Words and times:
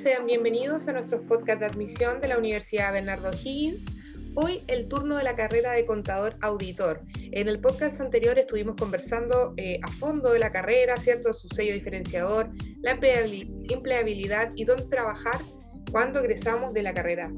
sean 0.00 0.24
bienvenidos 0.24 0.88
a 0.88 0.94
nuestros 0.94 1.20
podcast 1.24 1.60
de 1.60 1.66
admisión 1.66 2.22
de 2.22 2.28
la 2.28 2.38
Universidad 2.38 2.90
Bernardo 2.90 3.32
Higgins. 3.32 3.84
Hoy 4.34 4.62
el 4.66 4.88
turno 4.88 5.18
de 5.18 5.24
la 5.24 5.36
carrera 5.36 5.72
de 5.72 5.84
contador 5.84 6.36
auditor. 6.40 7.02
En 7.32 7.48
el 7.48 7.60
podcast 7.60 8.00
anterior 8.00 8.38
estuvimos 8.38 8.76
conversando 8.76 9.52
eh, 9.58 9.78
a 9.82 9.88
fondo 9.88 10.32
de 10.32 10.38
la 10.38 10.52
carrera, 10.52 10.96
¿cierto? 10.96 11.34
Su 11.34 11.48
sello 11.48 11.74
diferenciador, 11.74 12.48
la 12.80 12.92
empleabilidad 12.92 14.52
y 14.56 14.64
dónde 14.64 14.86
trabajar 14.86 15.38
cuando 15.92 16.20
egresamos 16.20 16.72
de 16.72 16.82
la 16.82 16.94
carrera. 16.94 17.30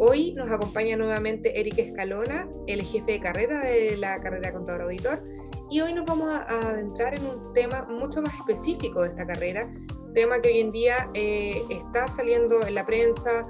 Hoy 0.00 0.32
nos 0.32 0.50
acompaña 0.50 0.96
nuevamente 0.96 1.60
Eric 1.60 1.78
Escalona, 1.78 2.48
el 2.66 2.82
jefe 2.82 3.12
de 3.12 3.20
carrera 3.20 3.64
de 3.64 3.96
la 3.96 4.20
carrera 4.20 4.48
de 4.48 4.54
contador 4.54 4.82
auditor, 4.82 5.22
y 5.70 5.80
hoy 5.80 5.94
nos 5.94 6.04
vamos 6.04 6.28
a 6.28 6.70
adentrar 6.70 7.14
en 7.14 7.24
un 7.24 7.54
tema 7.54 7.86
mucho 7.88 8.20
más 8.20 8.34
específico 8.34 9.02
de 9.02 9.08
esta 9.10 9.26
carrera, 9.26 9.72
tema 10.12 10.40
que 10.40 10.50
hoy 10.50 10.60
en 10.60 10.70
día 10.70 11.10
eh, 11.14 11.62
está 11.70 12.08
saliendo 12.08 12.66
en 12.66 12.74
la 12.74 12.86
prensa, 12.86 13.42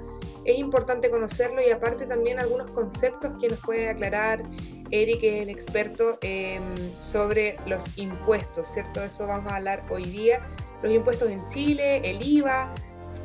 es 0.45 0.57
importante 0.57 1.09
conocerlo 1.09 1.61
y 1.61 1.69
aparte 1.71 2.05
también 2.05 2.39
algunos 2.39 2.69
conceptos 2.71 3.31
que 3.39 3.47
nos 3.47 3.59
puede 3.59 3.89
aclarar 3.89 4.43
Eric, 4.91 5.23
el 5.23 5.49
experto 5.49 6.17
em, 6.21 6.61
sobre 7.01 7.57
los 7.65 7.97
impuestos, 7.97 8.67
¿cierto? 8.67 9.01
Eso 9.01 9.25
vamos 9.25 9.51
a 9.51 9.55
hablar 9.55 9.83
hoy 9.89 10.03
día. 10.03 10.45
Los 10.83 10.91
impuestos 10.91 11.29
en 11.29 11.47
Chile, 11.47 12.01
el 12.03 12.23
IVA, 12.23 12.73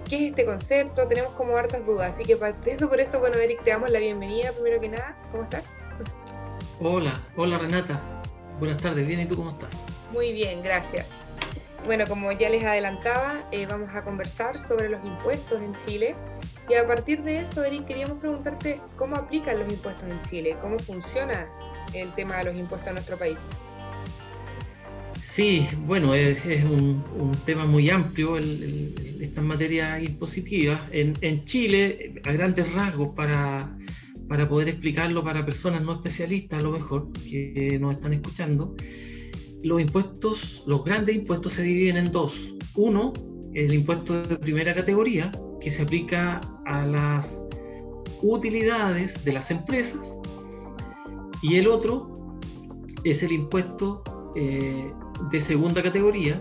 ¿qué 0.08 0.16
es 0.16 0.30
este 0.30 0.46
concepto? 0.46 1.06
Tenemos 1.08 1.32
como 1.32 1.56
hartas 1.56 1.84
dudas, 1.84 2.14
así 2.14 2.24
que 2.24 2.36
partiendo 2.36 2.88
por 2.88 3.00
esto, 3.00 3.20
bueno, 3.20 3.36
Eric, 3.36 3.62
te 3.64 3.70
damos 3.70 3.90
la 3.90 3.98
bienvenida 3.98 4.52
primero 4.52 4.80
que 4.80 4.88
nada. 4.88 5.20
¿Cómo 5.30 5.42
estás? 5.42 5.64
Hola, 6.80 7.20
hola 7.36 7.58
Renata. 7.58 8.00
Buenas 8.58 8.80
tardes, 8.80 9.06
bien, 9.06 9.20
¿y 9.20 9.26
tú 9.26 9.36
cómo 9.36 9.50
estás? 9.50 9.74
Muy 10.12 10.32
bien, 10.32 10.62
gracias. 10.62 11.17
Bueno, 11.84 12.06
como 12.06 12.30
ya 12.32 12.50
les 12.50 12.64
adelantaba, 12.64 13.48
eh, 13.52 13.66
vamos 13.66 13.94
a 13.94 14.04
conversar 14.04 14.60
sobre 14.60 14.88
los 14.88 15.04
impuestos 15.04 15.62
en 15.62 15.74
Chile. 15.86 16.14
Y 16.68 16.74
a 16.74 16.86
partir 16.86 17.22
de 17.22 17.40
eso, 17.40 17.64
Eric, 17.64 17.86
queríamos 17.86 18.18
preguntarte 18.18 18.80
cómo 18.96 19.16
aplican 19.16 19.58
los 19.58 19.72
impuestos 19.72 20.08
en 20.08 20.20
Chile, 20.28 20.56
cómo 20.60 20.78
funciona 20.78 21.46
el 21.94 22.12
tema 22.12 22.38
de 22.38 22.44
los 22.44 22.56
impuestos 22.56 22.88
en 22.88 22.94
nuestro 22.94 23.18
país. 23.18 23.38
Sí, 25.22 25.68
bueno, 25.86 26.14
es, 26.14 26.44
un, 26.64 27.02
tema 27.46 27.64
muy 27.64 27.88
amplio 27.90 28.36
el, 28.36 29.18
esta 29.20 29.40
materia 29.40 30.00
impositiva. 30.00 30.84
En, 30.90 31.14
en, 31.20 31.44
Chile, 31.44 32.20
a 32.24 32.32
grandes 32.32 32.72
rasgos, 32.72 33.10
para, 33.10 33.72
para 34.28 34.48
poder 34.48 34.68
explicarlo 34.68 35.22
para 35.22 35.44
personas 35.44 35.82
no 35.82 35.94
especialistas, 35.94 36.58
a 36.58 36.62
lo 36.62 36.72
mejor, 36.72 37.12
que 37.12 37.78
nos 37.80 37.94
están 37.94 38.12
escuchando, 38.12 38.74
los 39.62 39.80
impuestos, 39.80 40.62
los 40.66 40.84
grandes 40.84 41.16
impuestos 41.16 41.54
se 41.54 41.62
dividen 41.62 41.96
en 41.96 42.12
dos. 42.12 42.54
Uno, 42.76 43.12
el 43.54 43.72
impuesto 43.72 44.22
de 44.22 44.36
primera 44.36 44.74
categoría, 44.74 45.32
que 45.60 45.70
se 45.70 45.82
aplica 45.82 46.40
a 46.66 46.86
las 46.86 47.42
utilidades 48.22 49.24
de 49.24 49.32
las 49.32 49.50
empresas, 49.50 50.16
y 51.42 51.56
el 51.56 51.68
otro 51.68 52.38
es 53.04 53.22
el 53.22 53.32
impuesto 53.32 54.02
eh, 54.34 54.92
de 55.30 55.40
segunda 55.40 55.82
categoría, 55.82 56.40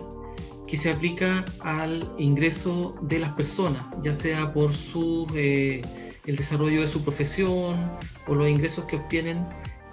que 0.67 0.77
se 0.77 0.91
aplica 0.91 1.45
al 1.61 2.13
ingreso 2.17 2.95
de 3.03 3.19
las 3.19 3.33
personas, 3.33 3.81
ya 4.01 4.13
sea 4.13 4.53
por 4.53 4.73
su, 4.73 5.25
eh, 5.33 5.81
el 6.25 6.35
desarrollo 6.35 6.81
de 6.81 6.87
su 6.87 7.01
profesión 7.03 7.89
o 8.27 8.35
los 8.35 8.49
ingresos 8.49 8.83
que 8.85 8.97
obtienen 8.97 9.47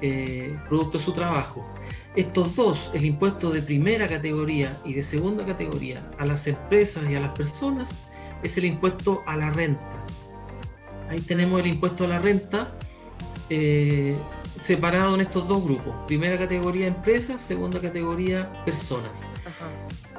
eh, 0.07 0.55
producto 0.69 0.99
de 0.99 1.05
su 1.05 1.13
trabajo. 1.13 1.67
Estos 2.15 2.57
dos, 2.57 2.91
el 2.93 3.07
impuesto 3.07 3.49
de 3.49 3.63
primera 3.63 4.07
categoría 4.07 4.79
y 4.85 4.93
de 4.93 5.03
segunda 5.03 5.47
categoría 5.47 6.07
a 6.19 6.27
las 6.27 6.47
empresas 6.47 7.09
y 7.09 7.15
a 7.15 7.21
las 7.21 7.31
personas, 7.31 8.01
es 8.43 8.59
el 8.59 8.67
impuesto 8.67 9.23
a 9.27 9.35
la 9.35 9.49
renta. 9.49 10.05
Ahí 11.09 11.21
tenemos 11.23 11.59
el 11.59 11.69
impuesto 11.69 12.05
a 12.05 12.09
la 12.09 12.19
renta 12.19 12.71
eh, 13.49 14.15
separado 14.61 15.15
en 15.15 15.23
estos 15.23 15.49
dos 15.49 15.65
grupos. 15.65 15.95
Primera 16.07 16.39
categoría 16.39 16.87
empresas, 16.87 17.41
segunda 17.41 17.81
categoría 17.81 18.53
personas. 18.67 19.23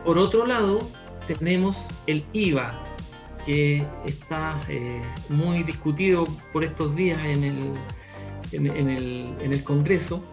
Por 0.03 0.17
otro 0.17 0.47
lado, 0.47 0.79
tenemos 1.27 1.85
el 2.07 2.25
IVA, 2.33 2.83
que 3.45 3.85
está 4.07 4.59
eh, 4.67 5.03
muy 5.29 5.61
discutido 5.61 6.23
por 6.51 6.63
estos 6.63 6.95
días 6.95 7.23
en 7.23 7.43
el, 7.43 7.77
en 8.55 8.89
el 8.89 9.63
Congreso 9.63 10.23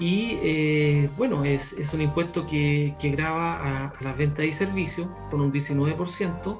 y 0.00 0.38
eh, 0.42 1.10
bueno, 1.16 1.44
es, 1.44 1.72
es, 1.72 1.92
un 1.92 2.00
impuesto 2.00 2.46
que, 2.46 2.94
que 3.00 3.10
grava 3.10 3.86
a, 3.86 3.94
las 4.00 4.16
ventas 4.16 4.44
y 4.44 4.52
servicios 4.52 5.08
con 5.30 5.40
un 5.40 5.52
19% 5.52 6.58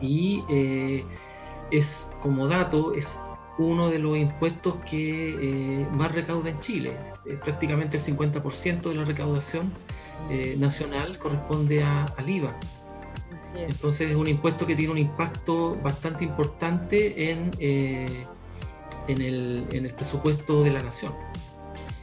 y 0.00 0.42
eh, 0.50 1.04
es 1.70 2.10
como 2.20 2.48
dato, 2.48 2.94
es 2.94 3.20
uno 3.58 3.90
de 3.90 4.00
los 4.00 4.18
impuestos 4.18 4.74
que 4.90 5.82
eh, 5.82 5.86
más 5.92 6.10
recauda 6.12 6.50
en 6.50 6.58
Chile. 6.58 6.96
prácticamente 7.44 7.98
el 7.98 8.02
50% 8.02 8.80
de 8.88 8.94
la 8.94 9.04
recaudación 9.04 9.70
nacional 10.58 11.18
corresponde 11.18 11.82
a, 11.82 12.04
al 12.16 12.30
IVA. 12.30 12.56
Entonces 13.54 14.10
es 14.10 14.16
un 14.16 14.28
impuesto 14.28 14.66
que 14.66 14.74
tiene 14.74 14.92
un 14.92 14.98
impacto 14.98 15.76
bastante 15.76 16.24
importante 16.24 17.30
en, 17.30 17.50
en, 19.08 19.20
el, 19.20 19.66
en 19.72 19.86
el 19.86 19.94
presupuesto 19.94 20.62
de 20.62 20.70
la 20.70 20.80
nación. 20.80 21.14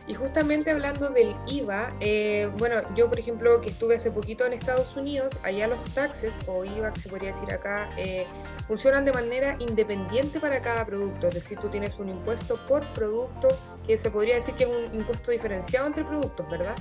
Y 0.10 0.16
justamente 0.16 0.72
hablando 0.72 1.10
del 1.10 1.36
IVA, 1.46 1.94
eh, 2.00 2.50
bueno, 2.58 2.78
yo 2.96 3.08
por 3.10 3.20
ejemplo 3.20 3.62
que 3.62 3.70
estuve 3.70 3.96
hace 3.96 4.10
poquito 4.10 4.44
en 4.44 4.54
Estados 4.54 4.98
Unidos, 4.98 5.30
allá 5.44 5.68
los 5.68 5.84
taxes 5.94 6.40
o 6.48 6.66
IVA 6.66 6.92
que 6.92 7.02
se 7.02 7.10
podría 7.10 7.32
decir 7.32 7.54
acá, 7.54 7.92
eh, 7.96 8.26
funcionan 8.68 9.06
de 9.06 9.14
manera 9.14 9.56
independiente 9.60 10.40
para 10.40 10.64
cada 10.64 10.84
producto, 10.84 11.28
es 11.28 11.36
decir, 11.36 11.60
tú 11.60 11.70
tienes 11.70 11.94
un 12.00 12.10
impuesto 12.10 12.60
por 12.66 12.92
producto 12.94 13.50
que 13.86 14.00
se 14.00 14.10
podría 14.10 14.34
decir 14.34 14.56
que 14.56 14.64
es 14.64 14.70
un 14.72 14.96
impuesto 14.96 15.30
diferenciado 15.30 15.86
entre 15.86 16.04
productos, 16.04 16.50
¿verdad? 16.50 16.76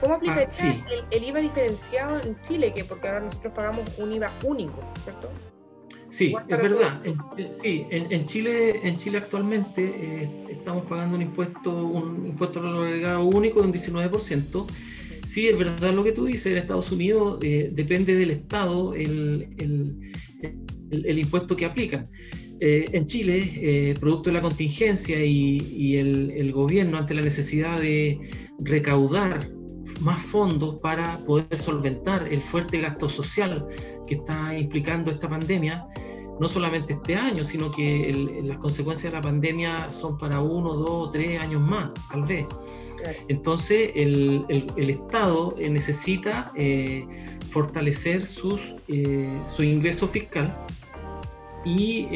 ¿Cómo 0.00 0.14
aplicaría 0.14 0.48
ah, 0.48 1.04
el, 1.12 1.22
IVA 1.22 1.38
diferenciado 1.38 2.20
en 2.20 2.42
Chile? 2.42 2.74
Que 2.74 2.82
porque 2.82 3.06
ahora 3.06 3.20
nosotros 3.20 3.52
pagamos 3.54 3.96
un 3.98 4.12
IVA 4.12 4.36
único, 4.42 4.82
¿cierto? 5.04 5.30
Sí, 6.12 6.34
es 6.46 6.58
verdad. 6.58 7.00
En, 7.06 7.52
sí, 7.54 7.86
en, 7.90 8.26
Chile, 8.26 8.80
en 8.86 8.98
Chile 8.98 9.16
actualmente 9.16 9.82
eh, 9.82 10.30
estamos 10.50 10.84
pagando 10.84 11.16
un 11.16 11.22
impuesto, 11.22 11.86
un 11.86 12.26
impuesto 12.26 12.60
agregado 12.60 13.24
único 13.24 13.62
de 13.62 13.68
un 13.68 13.72
19%. 13.72 14.66
Sí, 15.26 15.48
es 15.48 15.56
verdad 15.56 15.94
lo 15.94 16.04
que 16.04 16.12
tú 16.12 16.26
dices, 16.26 16.48
en 16.48 16.58
Estados 16.58 16.92
Unidos 16.92 17.38
eh, 17.40 17.70
depende 17.72 18.14
del 18.14 18.30
Estado 18.30 18.92
el, 18.92 19.48
el, 20.90 21.18
impuesto 21.18 21.56
que 21.56 21.64
aplican. 21.64 22.06
Eh, 22.60 22.84
en 22.92 23.06
Chile, 23.06 23.94
producto 23.98 24.28
de 24.28 24.34
la 24.34 24.42
contingencia 24.42 25.24
y, 25.24 25.66
y 25.74 25.96
el, 25.96 26.52
gobierno 26.52 26.98
ante 26.98 27.14
la 27.14 27.22
necesidad 27.22 27.80
de 27.80 28.20
recaudar 28.58 29.50
más 30.00 30.20
fondos 30.22 30.80
para 30.80 31.18
poder 31.18 31.56
solventar 31.56 32.26
el 32.30 32.40
fuerte 32.40 32.80
gasto 32.80 33.08
social 33.08 33.66
que 34.06 34.14
está 34.16 34.56
implicando 34.56 35.10
esta 35.10 35.28
pandemia, 35.28 35.86
no 36.40 36.48
solamente 36.48 36.94
este 36.94 37.14
año, 37.14 37.44
sino 37.44 37.70
que 37.70 38.40
las 38.42 38.58
consecuencias 38.58 39.12
de 39.12 39.18
la 39.18 39.22
pandemia 39.22 39.92
son 39.92 40.18
para 40.18 40.40
uno, 40.40 40.74
dos, 40.74 41.10
tres 41.10 41.40
años 41.40 41.60
más, 41.60 41.90
tal 42.10 42.22
vez. 42.22 42.46
Entonces, 43.28 43.92
el, 43.94 44.66
Estado 44.76 45.54
eh, 45.58 45.68
necesita 45.70 46.52
eh, 46.54 47.06
fortalecer 47.50 48.26
sus, 48.26 48.74
eh, 48.88 49.28
su 49.46 49.62
ingreso 49.62 50.06
fiscal 50.08 50.56
y, 51.64 52.06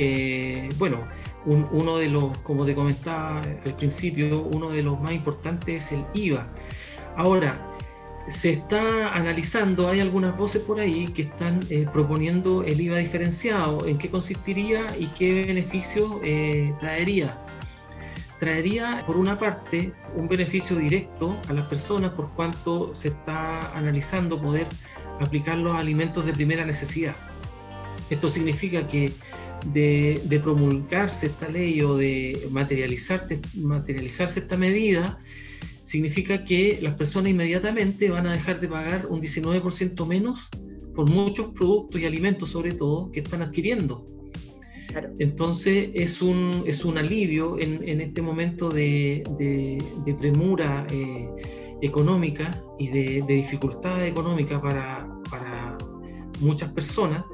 bueno, 0.78 1.06
uno 1.44 1.98
de 1.98 2.08
los, 2.08 2.36
como 2.38 2.66
te 2.66 2.74
comentaba 2.74 3.40
al 3.40 3.76
principio, 3.76 4.42
uno 4.42 4.70
de 4.70 4.82
los 4.82 5.00
más 5.00 5.12
importantes 5.12 5.84
es 5.84 5.92
el 5.92 6.04
IVA. 6.14 6.48
Ahora, 7.16 7.75
se 8.28 8.50
está 8.50 9.14
analizando, 9.14 9.88
hay 9.88 10.00
algunas 10.00 10.36
voces 10.36 10.62
por 10.62 10.80
ahí 10.80 11.06
que 11.08 11.22
están 11.22 11.60
eh, 11.70 11.86
proponiendo 11.92 12.64
el 12.64 12.80
IVA 12.80 12.98
diferenciado, 12.98 13.86
en 13.86 13.98
qué 13.98 14.10
consistiría 14.10 14.84
y 14.98 15.06
qué 15.08 15.44
beneficio 15.44 16.20
eh, 16.24 16.74
traería. 16.80 17.40
Traería, 18.40 19.04
por 19.06 19.16
una 19.16 19.38
parte, 19.38 19.92
un 20.14 20.28
beneficio 20.28 20.76
directo 20.76 21.40
a 21.48 21.52
las 21.52 21.66
personas 21.66 22.10
por 22.10 22.32
cuanto 22.32 22.94
se 22.94 23.08
está 23.08 23.76
analizando 23.76 24.40
poder 24.40 24.66
aplicar 25.20 25.56
los 25.56 25.74
alimentos 25.76 26.26
de 26.26 26.32
primera 26.32 26.64
necesidad. 26.66 27.16
Esto 28.10 28.28
significa 28.28 28.86
que 28.86 29.12
de, 29.72 30.20
de 30.24 30.40
promulgarse 30.40 31.26
esta 31.26 31.48
ley 31.48 31.80
o 31.80 31.96
de 31.96 32.46
materializarse 32.50 33.40
esta 34.40 34.56
medida, 34.56 35.18
significa 35.86 36.44
que 36.44 36.78
las 36.82 36.94
personas 36.94 37.30
inmediatamente 37.30 38.10
van 38.10 38.26
a 38.26 38.32
dejar 38.32 38.60
de 38.60 38.68
pagar 38.68 39.06
un 39.08 39.22
19% 39.22 40.06
menos 40.06 40.50
por 40.94 41.08
muchos 41.08 41.48
productos 41.54 42.00
y 42.00 42.04
alimentos 42.04 42.50
sobre 42.50 42.72
todo 42.72 43.10
que 43.10 43.20
están 43.20 43.40
adquiriendo. 43.40 44.04
Entonces 45.18 45.90
es 45.94 46.20
un, 46.20 46.64
es 46.66 46.84
un 46.84 46.98
alivio 46.98 47.58
en, 47.58 47.86
en 47.88 48.00
este 48.00 48.20
momento 48.20 48.68
de, 48.68 49.24
de, 49.38 50.14
premura 50.14 50.86
eh, 50.90 51.28
económica 51.82 52.62
y 52.78 52.88
de, 52.88 53.24
dificultad 53.26 54.06
económica 54.06 54.60
para, 54.60 55.08
para 55.30 55.78
muchas 56.40 56.70
personas 56.72 57.24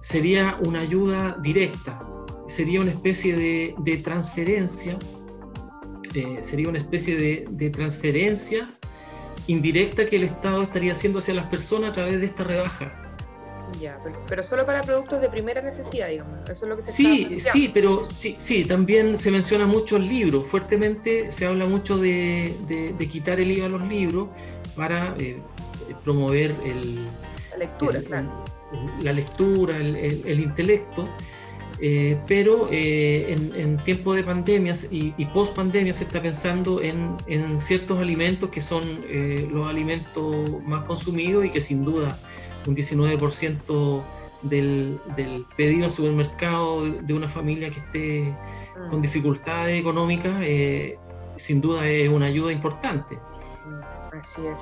sería 0.00 0.58
una 0.64 0.80
ayuda 0.80 1.38
directa, 1.42 1.98
sería 2.46 2.80
una 2.80 2.90
especie 2.90 3.36
de, 3.36 3.96
transferencia, 3.98 4.98
eh, 6.14 6.38
sería 6.42 6.68
una 6.68 6.78
especie 6.78 7.16
de, 7.16 7.70
transferencia 7.70 8.68
indirecta 9.46 10.04
que 10.06 10.16
el 10.16 10.24
Estado 10.24 10.62
estaría 10.62 10.92
haciendo 10.92 11.20
hacia 11.20 11.34
las 11.34 11.46
personas 11.46 11.90
a 11.90 11.92
través 11.92 12.20
de 12.20 12.26
esta 12.26 12.44
rebaja. 12.44 13.04
Ya, 13.80 13.98
pero, 14.26 14.42
solo 14.42 14.64
para 14.64 14.80
productos 14.82 15.20
de 15.20 15.28
primera 15.28 15.60
necesidad, 15.60 16.08
digamos. 16.08 16.48
Eso 16.48 16.64
es 16.64 16.68
lo 16.70 16.76
que 16.76 16.82
se 16.82 16.92
Sí, 16.92 17.38
sí, 17.38 17.70
pero 17.72 18.04
sí, 18.04 18.34
sí, 18.38 18.64
también 18.64 19.18
se 19.18 19.30
menciona 19.30 19.66
mucho 19.66 19.96
el 19.96 20.08
libro. 20.08 20.40
Fuertemente 20.40 21.30
se 21.30 21.46
habla 21.46 21.66
mucho 21.66 21.98
de, 21.98 22.54
quitar 23.10 23.38
el 23.40 23.50
IVA 23.52 23.66
a 23.66 23.68
los 23.68 23.86
libros 23.86 24.28
para 24.74 25.14
eh, 25.18 25.42
promover 26.02 26.54
el, 26.64 27.08
la 27.50 27.58
lectura, 27.58 28.00
claro. 28.02 28.44
la 29.02 29.12
lectura, 29.12 29.76
el, 29.76 30.40
intelecto. 30.40 31.08
Eh, 31.80 32.18
pero 32.26 32.68
eh, 32.72 33.36
en, 33.54 33.78
tiempo 33.84 34.12
de 34.12 34.24
pandemias 34.24 34.88
y, 34.90 35.12
post 35.26 35.54
pandemia 35.54 35.94
se 35.94 36.04
está 36.04 36.20
pensando 36.20 36.82
en, 36.82 37.16
ciertos 37.58 37.98
alimentos 38.00 38.50
que 38.50 38.60
son 38.60 38.82
los 39.52 39.68
alimentos 39.68 40.62
más 40.64 40.84
consumidos 40.84 41.44
y 41.44 41.50
que 41.50 41.60
sin 41.60 41.84
duda 41.84 42.18
un 42.66 42.74
19% 42.74 44.02
del, 44.42 45.00
del, 45.16 45.46
pedido 45.56 45.84
al 45.84 45.90
supermercado 45.90 46.84
de 46.84 47.14
una 47.14 47.28
familia 47.28 47.70
que 47.70 47.80
esté 47.80 48.34
mm. 48.76 48.88
con 48.88 49.02
dificultades 49.02 49.80
económicas, 49.80 50.34
eh, 50.42 50.98
sin 51.36 51.60
duda 51.60 51.86
es 51.86 52.08
una 52.08 52.26
ayuda 52.26 52.52
importante. 52.52 53.16
Mm, 53.16 54.16
así 54.16 54.40
es. 54.46 54.60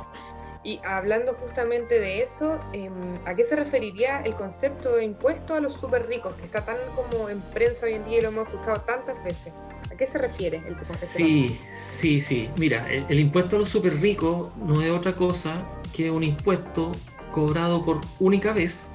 Y 0.66 0.80
hablando 0.82 1.34
justamente 1.34 2.00
de 2.00 2.24
eso, 2.24 2.58
em, 2.72 2.92
¿a 3.24 3.36
qué 3.36 3.44
se 3.44 3.54
referiría 3.54 4.20
el 4.22 4.34
concepto 4.34 4.96
de 4.96 5.04
impuesto 5.04 5.54
a 5.54 5.60
los 5.60 5.74
súper 5.74 6.08
ricos, 6.08 6.34
que 6.34 6.44
está 6.44 6.64
tan 6.64 6.74
como 6.96 7.28
en 7.28 7.40
prensa 7.40 7.86
hoy 7.86 7.92
en 7.92 8.04
día 8.04 8.18
y 8.18 8.22
lo 8.22 8.30
hemos 8.30 8.48
escuchado 8.48 8.80
tantas 8.80 9.22
veces? 9.22 9.52
¿A 9.92 9.96
qué 9.96 10.08
se 10.08 10.18
refiere 10.18 10.56
el 10.66 10.74
concepto? 10.74 11.06
Sí, 11.06 11.56
sí, 11.80 12.20
sí. 12.20 12.50
Mira, 12.56 12.84
el, 12.90 13.20
impuesto 13.20 13.54
a 13.54 13.58
los 13.60 13.68
súper 13.68 14.00
ricos 14.00 14.50
no 14.56 14.82
es 14.82 14.90
otra 14.90 15.14
cosa 15.14 15.64
que 15.94 16.10
un 16.10 16.24
impuesto 16.24 16.90
cobrado 17.30 17.84
por 17.84 18.00
única 18.18 18.52
vez. 18.52 18.88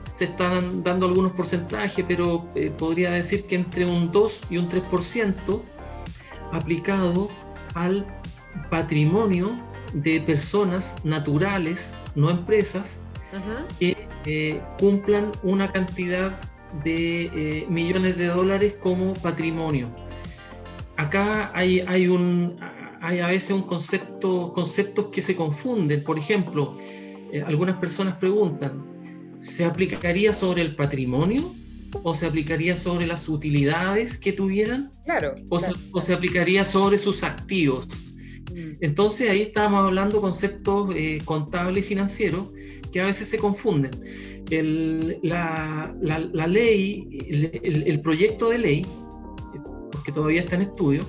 Se 0.00 0.24
están 0.24 0.82
dando 0.82 1.06
algunos 1.06 1.30
porcentajes, 1.34 2.04
pero 2.08 2.48
eh, 2.56 2.72
podría 2.76 3.12
decir 3.12 3.46
que 3.46 3.54
entre 3.54 3.84
un 3.84 4.10
2 4.10 4.42
y 4.50 4.58
un 4.58 4.68
3% 4.68 5.62
aplicado 6.50 7.28
al 7.74 8.04
patrimonio 8.70 9.56
de 9.92 10.20
personas 10.20 10.96
naturales, 11.04 11.96
no 12.14 12.30
empresas, 12.30 13.02
que 13.78 14.08
eh, 14.24 14.62
cumplan 14.78 15.32
una 15.42 15.70
cantidad 15.70 16.40
de 16.84 17.24
eh, 17.24 17.66
millones 17.68 18.16
de 18.16 18.26
dólares 18.26 18.76
como 18.80 19.14
patrimonio. 19.14 19.90
Acá 20.96 21.50
hay, 21.54 21.80
hay, 21.80 22.08
un, 22.08 22.56
hay 23.02 23.20
a 23.20 23.26
veces 23.26 23.50
un 23.50 23.62
concepto, 23.62 24.52
conceptos 24.52 25.06
que 25.06 25.20
se 25.20 25.36
confunden. 25.36 26.02
Por 26.02 26.18
ejemplo, 26.18 26.76
eh, 27.32 27.42
algunas 27.46 27.76
personas 27.76 28.16
preguntan, 28.16 28.84
¿se 29.38 29.64
aplicaría 29.64 30.32
sobre 30.32 30.62
el 30.62 30.74
patrimonio 30.74 31.54
o 32.02 32.14
se 32.14 32.26
aplicaría 32.26 32.76
sobre 32.76 33.06
las 33.06 33.28
utilidades 33.28 34.16
que 34.16 34.32
tuvieran? 34.32 34.90
Claro. 35.04 35.34
O, 35.50 35.60
Se, 36.00 36.14
aplicaría 36.14 36.64
sobre 36.64 36.98
sus 36.98 37.22
activos. 37.22 37.88
Mm. 38.56 38.72
Entonces 38.80 39.30
ahí 39.30 39.42
estamos 39.42 39.84
hablando 39.84 40.20
conceptos 40.20 40.90
eh, 40.96 41.20
contables 41.24 41.84
y 41.84 41.88
financieros 41.88 42.48
que 42.90 43.00
a 43.00 43.04
veces 43.04 43.28
se 43.28 43.38
confunden. 43.38 43.90
El, 44.50 45.18
la, 45.22 45.94
la, 46.00 46.46
ley, 46.46 47.08
el, 47.62 48.00
proyecto 48.00 48.48
de 48.48 48.58
ley, 48.58 48.86
porque 49.90 50.12
todavía 50.12 50.40
está 50.40 50.54
en 50.54 50.62
estudio, 50.62 51.02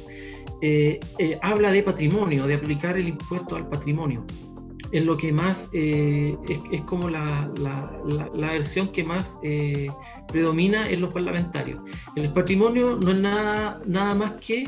eh, 0.62 1.00
habla 1.44 1.72
de 1.72 1.84
patrimonio, 1.84 2.48
de 2.48 2.56
aplicar 2.56 2.98
el 2.98 3.10
impuesto 3.10 3.56
al 3.56 3.70
patrimonio 3.70 4.26
es 4.92 5.04
lo 5.04 5.18
que 5.18 5.32
más, 5.32 5.70
eh, 5.74 6.38
es, 6.72 6.82
como 6.82 7.10
la, 7.10 7.52
la, 8.34 8.52
versión 8.52 8.90
que 8.90 9.04
más 9.04 9.40
eh, 9.44 9.90
predomina 10.28 10.90
en 10.90 11.02
los 11.02 11.14
parlamentarios. 11.14 11.82
El 12.16 12.32
patrimonio 12.32 12.98
no 13.02 13.12
es 13.12 13.18
nada, 13.18 13.82
nada 13.86 14.16
más 14.16 14.32
que 14.34 14.68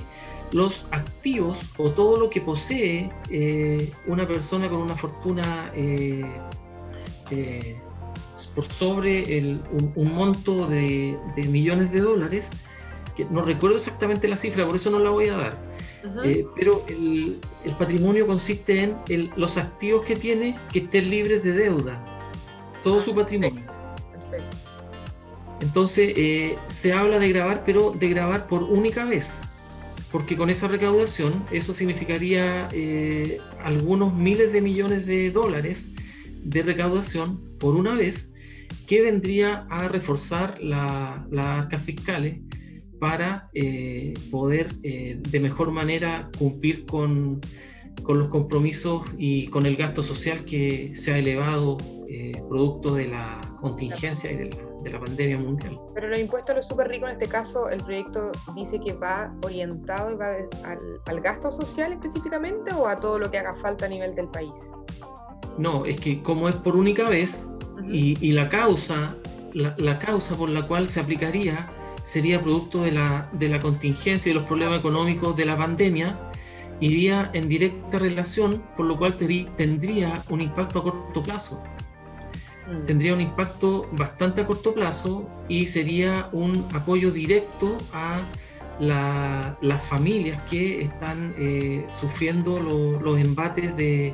los 0.51 0.85
activos 0.91 1.59
o 1.77 1.91
todo 1.91 2.19
lo 2.19 2.29
que 2.29 2.41
posee 2.41 3.11
eh, 3.29 3.91
una 4.07 4.27
persona 4.27 4.69
con 4.69 4.79
una 4.81 4.95
fortuna 4.95 5.71
por 8.55 8.65
sobre 8.65 9.61
un, 9.95 10.13
monto 10.13 10.67
de, 10.67 11.17
de 11.35 11.43
millones 11.43 11.91
de 11.91 12.01
dólares, 12.01 12.49
que 13.15 13.25
no 13.25 13.41
recuerdo 13.41 13.77
exactamente 13.77 14.27
la 14.27 14.35
cifra, 14.35 14.65
por 14.65 14.75
eso 14.75 14.89
no 14.89 14.99
la 14.99 15.09
voy 15.09 15.27
a 15.27 15.37
dar 15.37 15.69
eh, 16.23 16.45
pero 16.55 16.83
el, 16.87 17.39
patrimonio 17.77 18.25
consiste 18.25 18.95
en 19.09 19.31
los 19.35 19.57
activos 19.57 20.05
que 20.05 20.15
tiene 20.15 20.57
que 20.71 20.79
estén 20.79 21.09
libres 21.09 21.43
de 21.43 21.53
deuda, 21.53 22.03
todo 22.83 23.01
su 23.01 23.13
patrimonio. 23.13 23.63
Entonces 25.61 26.13
eh, 26.15 26.57
se 26.67 26.93
habla 26.93 27.19
de 27.19 27.29
grabar, 27.29 27.63
pero 27.65 27.91
de 27.91 28.09
grabar 28.09 28.47
por 28.47 28.63
única 28.63 29.03
vez, 29.03 29.31
porque 30.11 30.35
con 30.35 30.49
esa 30.49 30.67
recaudación 30.67 31.45
eso 31.51 31.73
significaría 31.73 32.67
eh, 32.71 33.39
algunos 33.63 34.13
miles 34.13 34.51
de 34.51 34.61
millones 34.61 35.05
de 35.05 35.31
dólares 35.31 35.89
de 36.43 36.63
recaudación 36.63 37.57
por 37.59 37.75
una 37.75 37.93
vez 37.93 38.33
que 38.87 39.01
vendría 39.01 39.67
a 39.69 39.87
reforzar 39.87 40.61
las 40.63 41.45
arcas 41.45 41.83
fiscales 41.83 42.39
para 42.99 43.49
eh, 43.53 44.13
poder 44.31 44.67
eh, 44.83 45.19
de 45.19 45.39
mejor 45.39 45.71
manera 45.71 46.29
cumplir 46.37 46.85
con, 46.85 47.39
con, 48.03 48.19
los 48.19 48.29
compromisos 48.29 49.03
y 49.17 49.47
con 49.47 49.65
el 49.65 49.75
gasto 49.75 50.03
social 50.03 50.43
que 50.43 50.93
se 50.95 51.13
ha 51.13 51.17
elevado 51.17 51.77
producto 52.49 52.95
de 52.95 53.07
la 53.07 53.39
contingencia 53.59 54.31
y 54.31 54.37
de 54.37 54.45
la, 54.49 54.68
de 54.83 54.91
la, 54.91 54.99
pandemia 54.99 55.37
mundial. 55.37 55.79
Pero 55.93 56.07
los 56.07 56.19
impuestos 56.19 56.51
a 56.51 56.53
los 56.57 56.67
súper 56.67 56.87
ricos, 56.87 57.09
en 57.09 57.13
este 57.21 57.27
caso, 57.27 57.69
el 57.69 57.83
proyecto 57.83 58.31
dice 58.55 58.79
que 58.79 58.93
va 58.93 59.33
orientado 59.43 60.11
y 60.11 60.15
va 60.15 60.27
al, 60.63 61.01
al, 61.05 61.21
gasto 61.21 61.51
social 61.51 61.93
específicamente 61.93 62.73
o 62.73 62.87
a 62.87 62.95
todo 62.95 63.19
lo 63.19 63.29
que 63.29 63.37
haga 63.37 63.55
falta 63.55 63.85
a 63.85 63.89
nivel 63.89 64.15
del 64.15 64.27
país. 64.27 64.73
No, 65.57 65.85
es 65.85 65.99
que 65.99 66.21
como 66.21 66.47
es 66.49 66.55
por 66.55 66.75
única 66.75 67.09
vez 67.09 67.49
y, 67.87 68.17
y, 68.25 68.31
la 68.31 68.49
causa, 68.49 69.15
la, 69.53 69.75
la 69.77 69.99
causa 69.99 70.35
por 70.35 70.49
la 70.49 70.65
cual 70.67 70.87
se 70.87 70.99
aplicaría 70.99 71.67
sería 72.03 72.41
producto 72.41 72.81
de 72.81 72.91
la, 72.91 73.29
de 73.33 73.49
la 73.49 73.59
contingencia 73.59 74.29
y 74.29 74.33
de 74.33 74.39
los 74.39 74.47
problemas 74.47 74.79
económicos 74.79 75.35
de 75.35 75.45
la 75.45 75.57
pandemia, 75.57 76.17
iría 76.79 77.29
en 77.33 77.47
directa 77.47 77.99
relación, 77.99 78.63
por 78.75 78.85
lo 78.85 78.97
cual 78.97 79.13
tendría 79.57 80.13
un 80.29 80.41
impacto 80.41 80.79
a 80.79 80.83
corto 80.83 81.21
plazo. 81.21 81.61
Mm. 82.69 82.85
Tendría 82.85 83.13
un 83.13 83.21
impacto 83.21 83.87
bastante 83.93 84.41
a 84.41 84.47
corto 84.47 84.73
plazo 84.73 85.27
y 85.47 85.65
sería 85.65 86.29
un 86.31 86.65
apoyo 86.73 87.11
directo 87.11 87.77
a 87.93 88.21
las 88.79 89.83
familias 89.87 90.39
que 90.49 90.83
están 90.83 91.33
eh, 91.37 91.85
sufriendo 91.89 92.59
los 92.59 93.19
embates 93.19 93.75
de, 93.75 94.13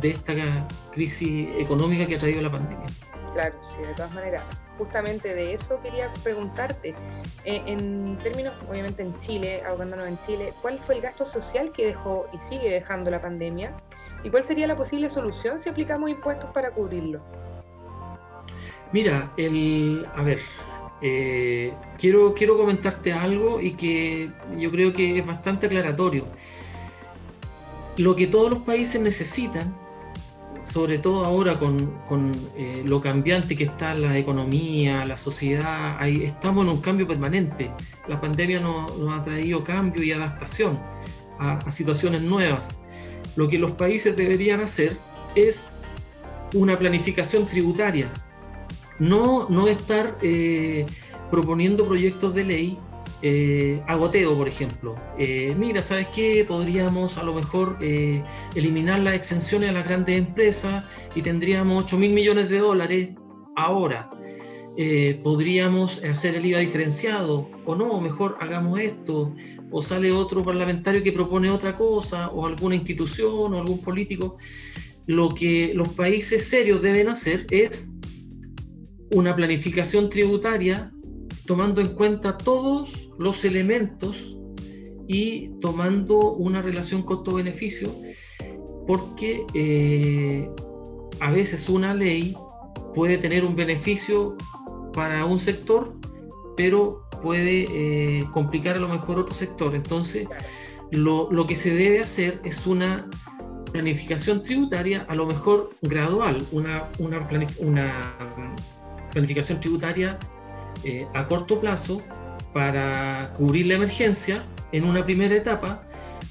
de 0.00 0.10
esta 0.10 0.68
crisis 0.92 1.48
económica 1.58 2.06
que 2.06 2.14
ha 2.14 2.18
traído 2.18 2.40
la 2.40 2.52
pandemia. 2.52 2.86
Claro, 3.34 3.56
sí, 3.60 3.82
de 3.82 3.94
todas 3.94 4.14
maneras 4.14 4.44
justamente 4.78 5.34
de 5.34 5.54
eso 5.54 5.80
quería 5.80 6.12
preguntarte. 6.22 6.94
Eh, 7.44 7.62
en 7.66 8.16
términos, 8.18 8.54
obviamente 8.68 9.02
en 9.02 9.18
Chile, 9.18 9.62
ahogándonos 9.66 10.08
en 10.08 10.18
Chile, 10.26 10.52
¿cuál 10.62 10.78
fue 10.78 10.96
el 10.96 11.00
gasto 11.00 11.24
social 11.26 11.72
que 11.72 11.86
dejó 11.86 12.26
y 12.32 12.38
sigue 12.38 12.70
dejando 12.70 13.10
la 13.10 13.20
pandemia? 13.20 13.74
¿Y 14.22 14.30
cuál 14.30 14.44
sería 14.44 14.66
la 14.66 14.76
posible 14.76 15.08
solución 15.08 15.60
si 15.60 15.68
aplicamos 15.68 16.10
impuestos 16.10 16.50
para 16.50 16.70
cubrirlo? 16.70 17.20
Mira, 18.92 19.32
el, 19.36 20.06
a 20.14 20.22
ver, 20.22 20.40
eh, 21.02 21.72
quiero, 21.98 22.34
quiero 22.34 22.56
comentarte 22.56 23.12
algo 23.12 23.60
y 23.60 23.72
que 23.72 24.30
yo 24.58 24.70
creo 24.70 24.92
que 24.92 25.18
es 25.18 25.26
bastante 25.26 25.66
aclaratorio. 25.66 26.26
Lo 27.96 28.14
que 28.14 28.26
todos 28.26 28.50
los 28.50 28.58
países 28.60 29.00
necesitan 29.00 29.74
sobre 30.66 30.98
todo 30.98 31.24
ahora 31.24 31.58
con, 31.60 32.32
eh, 32.56 32.82
lo 32.84 33.00
cambiante 33.00 33.56
que 33.56 33.64
está 33.64 33.94
la 33.94 34.18
economía, 34.18 35.06
la 35.06 35.16
sociedad, 35.16 36.04
estamos 36.06 36.66
en 36.66 36.72
un 36.72 36.80
cambio 36.80 37.06
permanente. 37.06 37.70
La 38.08 38.20
pandemia 38.20 38.58
nos, 38.58 38.90
ha 39.16 39.22
traído 39.22 39.62
cambio 39.62 40.02
y 40.02 40.10
adaptación 40.10 40.78
a, 41.38 41.70
situaciones 41.70 42.22
nuevas. 42.22 42.80
Lo 43.36 43.48
que 43.48 43.58
los 43.58 43.72
países 43.72 44.16
deberían 44.16 44.60
hacer 44.60 44.96
es 45.36 45.68
una 46.52 46.76
planificación 46.76 47.46
tributaria, 47.46 48.10
no, 48.98 49.48
no 49.48 49.68
estar 49.68 50.18
eh, 50.22 50.86
proponiendo 51.30 51.86
proyectos 51.86 52.34
de 52.34 52.44
ley 52.44 52.78
eh, 53.22 53.82
agoteo, 53.86 54.36
por 54.36 54.46
ejemplo. 54.46 54.94
Eh, 55.18 55.54
mira, 55.58 55.80
¿sabes 55.80 56.08
qué? 56.08 56.44
Podríamos 56.46 57.16
a 57.16 57.22
lo 57.22 57.32
mejor 57.34 57.78
eh, 57.80 58.22
eliminar 58.54 59.00
las 59.00 59.14
exenciones 59.14 59.70
a 59.70 59.72
las 59.72 59.84
grandes 59.86 60.18
empresas 60.18 60.84
y 61.14 61.22
tendríamos 61.22 61.84
8 61.84 61.96
mil 61.98 62.12
millones 62.12 62.50
de 62.50 62.58
dólares 62.58 63.10
ahora. 63.56 64.10
podríamos 65.22 66.02
hacer 66.04 66.34
el 66.36 66.44
IVA 66.44 66.58
diferenciado 66.60 67.48
o 67.64 67.74
no, 67.74 67.98
mejor 68.00 68.36
hagamos 68.40 68.78
esto, 68.80 69.34
o 69.70 69.82
sale 69.82 70.12
otro 70.12 70.44
parlamentario 70.44 71.02
que 71.02 71.12
propone 71.12 71.50
otra 71.50 71.74
cosa, 71.74 72.28
o 72.28 72.46
alguna 72.46 72.74
institución 72.74 73.54
o 73.54 73.58
algún 73.58 73.80
político. 73.80 74.36
Lo 75.06 75.30
que 75.30 75.72
los 75.74 75.88
países 75.88 76.48
serios 76.48 76.82
deben 76.82 77.08
hacer 77.08 77.46
es 77.50 77.95
una 79.12 79.34
planificación 79.34 80.08
tributaria 80.08 80.92
tomando 81.46 81.80
en 81.80 81.88
cuenta 81.88 82.36
todos 82.36 83.08
los 83.18 83.44
elementos 83.44 84.36
y 85.08 85.50
tomando 85.60 86.32
una 86.32 86.60
relación 86.60 87.02
costo-beneficio, 87.02 87.90
porque 88.86 89.46
eh, 89.54 90.50
a 91.20 91.30
veces 91.30 91.68
una 91.68 91.94
ley 91.94 92.36
puede 92.94 93.18
tener 93.18 93.44
un 93.44 93.54
beneficio 93.54 94.36
para 94.92 95.24
un 95.24 95.38
sector, 95.38 95.94
pero 96.56 97.06
puede 97.22 97.66
eh, 97.68 98.24
complicar 98.32 98.76
a 98.76 98.80
lo 98.80 98.88
mejor 98.88 99.18
otro 99.18 99.34
sector. 99.34 99.74
Entonces, 99.74 100.26
lo, 100.90 101.30
lo, 101.30 101.46
que 101.46 101.56
se 101.56 101.72
debe 101.72 102.00
hacer 102.00 102.40
es 102.44 102.66
una 102.66 103.08
planificación 103.72 104.42
tributaria, 104.42 105.04
a 105.08 105.14
lo 105.14 105.26
mejor 105.26 105.70
gradual, 105.82 106.44
una, 106.52 106.88
una, 106.98 107.28
una 107.58 108.16
planificación 109.16 109.60
tributaria 109.60 110.18
eh, 110.84 111.06
a 111.14 111.26
corto 111.26 111.58
plazo 111.58 112.02
para 112.52 113.32
cubrir 113.34 113.66
la 113.66 113.74
emergencia 113.76 114.44
en 114.72 114.84
una 114.84 115.06
primera 115.06 115.34
etapa, 115.34 115.82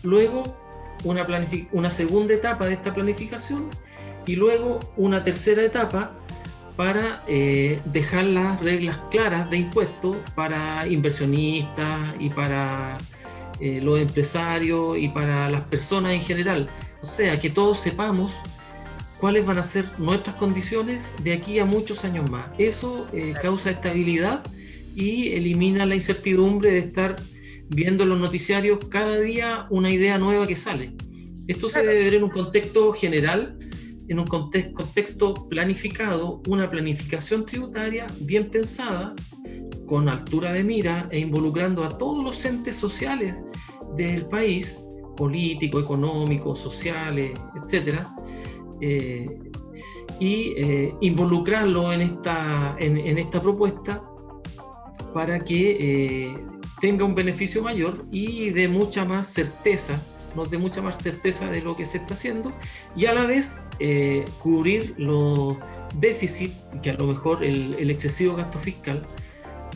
luego 0.03 0.55
una, 1.03 1.25
una 1.71 1.89
segunda 1.89 2.35
etapa 2.35 2.67
de 2.67 2.73
esta 2.73 2.93
planificación 2.93 3.71
y 4.27 4.35
luego 4.35 4.79
una 4.97 5.23
tercera 5.23 5.63
etapa 5.63 6.15
para 6.75 7.23
eh, 7.27 7.79
dejar 7.85 8.25
las 8.25 8.61
reglas 8.61 8.99
claras 9.09 9.49
de 9.49 9.57
impuestos 9.57 10.17
para 10.35 10.85
inversionistas 10.87 11.99
y 12.19 12.29
para 12.29 12.99
eh, 13.59 13.81
los 13.81 13.97
empresarios 13.97 14.95
y 14.99 15.09
para 15.09 15.49
las 15.49 15.61
personas 15.61 16.11
en 16.11 16.21
general. 16.21 16.69
O 17.01 17.07
sea, 17.07 17.39
que 17.39 17.49
todos 17.49 17.79
sepamos 17.79 18.35
cuáles 19.25 19.43
van 19.43 19.57
a 19.57 19.63
ser 19.63 19.85
nuestras 19.97 20.35
condiciones 20.35 21.03
de 21.23 21.33
aquí 21.33 21.57
a 21.57 21.65
muchos 21.65 22.05
años 22.05 22.29
más. 22.29 22.45
Eso 22.59 23.07
eh, 23.11 23.33
causa 23.41 23.71
estabilidad 23.71 24.43
y 24.95 25.29
elimina 25.29 25.83
la 25.87 25.95
incertidumbre 25.95 26.69
de 26.69 26.77
estar 26.77 27.15
viendo 27.69 28.03
en 28.03 28.09
los 28.09 28.19
noticiarios 28.19 28.77
cada 28.87 29.19
día 29.19 29.65
una 29.71 29.89
idea 29.89 30.19
nueva 30.19 30.45
que 30.45 30.55
sale. 30.55 30.93
Esto 31.47 31.69
se 31.69 31.79
debe 31.79 32.03
ver 32.03 32.13
en 32.13 32.23
un 32.25 32.29
contexto 32.29 32.91
general 32.91 33.57
en 34.09 34.19
un 34.19 34.27
contexto 34.27 35.49
planificado, 35.49 36.43
una 36.47 36.69
planificación 36.69 37.47
tributaria 37.47 38.05
bien 38.19 38.51
pensada, 38.51 39.15
con 39.87 40.07
altura 40.07 40.53
de 40.53 40.63
mira 40.63 41.07
e 41.09 41.17
involucrando 41.17 41.83
a 41.83 41.97
todos 41.97 42.23
los 42.23 42.45
entes 42.45 42.75
sociales 42.75 43.33
del 43.97 44.27
país, 44.27 44.85
políticos, 45.17 45.83
económicos, 45.83 46.59
sociales, 46.59 47.31
etc. 47.55 48.05
Eh, 48.81 49.25
y 50.19 50.53
eh, 50.57 50.93
involucrarlo 51.01 51.91
en 51.91 52.01
esta, 52.01 52.75
en, 52.79 53.17
esta 53.17 53.41
propuesta 53.41 54.03
para 55.13 55.39
que 55.39 55.77
eh, 55.79 56.33
tenga 56.79 57.05
un 57.05 57.15
beneficio 57.15 57.61
mayor 57.61 58.05
y 58.11 58.49
de 58.51 58.67
mucha 58.67 59.05
más 59.05 59.27
certeza 59.27 60.01
nos 60.35 60.51
dé 60.51 60.57
mucha 60.57 60.81
más 60.81 60.97
certeza 61.01 61.49
de 61.49 61.61
lo 61.61 61.75
que 61.75 61.85
se 61.85 61.97
está 61.97 62.13
haciendo 62.13 62.51
y 62.95 63.05
a 63.05 63.13
la 63.13 63.25
vez 63.25 63.63
eh, 63.79 64.25
cubrir 64.39 64.93
los 64.97 65.57
déficits 65.95 66.55
que 66.81 66.91
a 66.91 66.93
lo 66.93 67.07
mejor 67.07 67.43
el, 67.43 67.89
excesivo 67.89 68.35
gasto 68.35 68.59
fiscal 68.59 69.03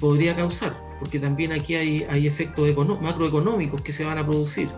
podría 0.02 0.36
causar, 0.36 0.78
porque 1.00 1.20
también 1.20 1.54
aquí 1.54 1.76
hay, 1.76 2.06
hay 2.10 2.28
efectos 2.28 2.70
macroeconómicos 3.02 3.82
que 3.82 3.94
se 3.94 4.04
van 4.04 4.18
a 4.18 4.26
producir. 4.26 4.70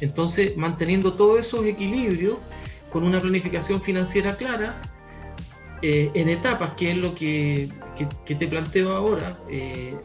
Entonces, 0.00 0.56
manteniendo 0.56 1.12
todos 1.12 1.40
esos 1.40 1.66
equilibrios 1.66 2.36
con 2.90 3.04
una 3.04 3.20
planificación 3.20 3.80
financiera 3.80 4.36
clara, 4.36 4.80
eh, 5.82 6.10
en 6.14 6.28
etapas, 6.28 6.72
que 6.76 6.92
es 6.92 6.96
lo 6.96 7.14
que, 7.14 7.68
te 8.26 8.46
planteo 8.46 8.92
ahora, 8.94 9.38
eh, 9.48 9.96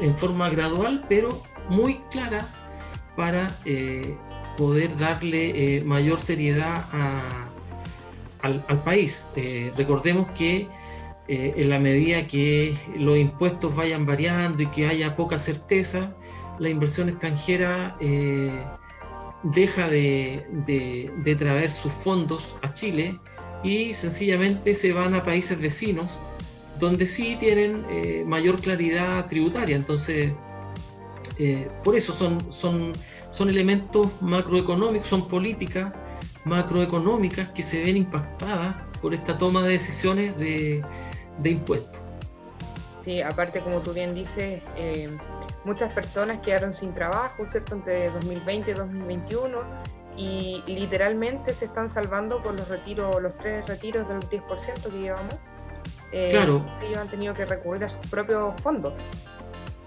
en 0.00 0.16
forma 0.16 0.48
gradual, 0.48 1.04
pero 1.08 1.42
muy 1.68 2.00
clara 2.10 2.46
para 3.16 3.48
poder 4.58 4.98
darle 4.98 5.76
eh, 5.76 5.84
mayor 5.84 6.20
seriedad 6.20 6.84
al, 8.42 8.82
país. 8.84 9.24
Eh, 9.36 9.72
recordemos 9.76 10.26
que 10.32 10.68
eh, 11.28 11.54
en 11.56 11.70
la 11.70 11.78
medida 11.78 12.26
que 12.26 12.76
los 12.96 13.16
impuestos 13.16 13.74
vayan 13.76 14.04
variando 14.04 14.64
y 14.64 14.66
que 14.66 14.88
haya 14.88 15.14
poca 15.14 15.38
certeza, 15.38 16.12
la 16.58 16.68
inversión 16.68 17.08
extranjera 17.08 17.96
deja 19.42 19.88
de, 19.88 20.46
de, 20.66 21.36
traer 21.36 21.70
sus 21.70 21.92
fondos 21.92 22.56
a 22.62 22.72
Chile 22.72 23.18
y 23.62 23.94
sencillamente 23.94 24.74
se 24.74 24.92
van 24.92 25.14
a 25.14 25.22
países 25.22 25.58
vecinos 25.60 26.10
donde 26.78 27.06
sí 27.06 27.36
tienen 27.38 27.84
mayor 28.28 28.60
claridad 28.60 29.26
tributaria. 29.26 29.76
Entonces, 29.76 30.32
por 31.82 31.96
eso 31.96 32.12
son, 32.12 32.52
son 32.52 32.92
son 33.30 33.50
elementos 33.50 34.20
macroeconómicos, 34.20 35.06
son 35.06 35.28
políticas 35.28 35.92
macroeconómicas 36.44 37.48
que 37.50 37.62
se 37.62 37.82
ven 37.82 37.96
impactadas 37.96 38.76
por 39.00 39.14
esta 39.14 39.36
toma 39.36 39.62
de 39.62 39.72
decisiones 39.72 40.36
de, 40.38 40.82
impuestos. 41.44 42.00
Sí, 43.04 43.22
aparte 43.22 43.60
como 43.60 43.80
tú 43.80 43.92
bien 43.92 44.14
dices, 44.14 44.62
eh, 44.76 45.08
muchas 45.64 45.92
personas 45.92 46.38
quedaron 46.38 46.72
sin 46.72 46.94
trabajo, 46.94 47.46
¿cierto? 47.46 47.74
Entre 47.74 48.10
2020 48.10 48.70
y 48.70 48.74
2021 48.74 49.58
y 50.16 50.62
literalmente 50.66 51.54
se 51.54 51.66
están 51.66 51.88
salvando 51.88 52.42
por 52.42 52.58
los 52.58 52.68
retiros, 52.68 53.22
los 53.22 53.36
tres 53.38 53.66
retiros 53.68 54.08
del 54.08 54.18
10% 54.20 54.90
que 54.90 54.98
llevamos. 54.98 55.34
Eh, 56.10 56.28
claro. 56.30 56.64
Ellos 56.82 56.98
han 56.98 57.08
tenido 57.08 57.34
que 57.34 57.44
recurrir 57.44 57.84
a 57.84 57.88
sus 57.88 58.04
propios 58.08 58.60
fondos. 58.60 58.94